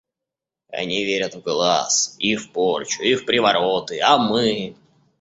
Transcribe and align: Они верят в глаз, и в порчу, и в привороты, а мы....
Они 0.71 1.05
верят 1.05 1.35
в 1.35 1.41
глаз, 1.43 2.15
и 2.17 2.35
в 2.35 2.51
порчу, 2.51 3.03
и 3.03 3.13
в 3.13 3.23
привороты, 3.23 3.99
а 3.99 4.17
мы.... 4.17 4.75